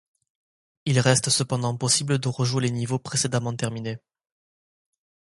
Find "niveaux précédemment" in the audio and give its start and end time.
2.71-3.55